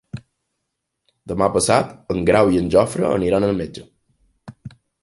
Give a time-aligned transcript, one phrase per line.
[1.33, 3.89] Demà passat en Grau i en Jofre aniran al metge.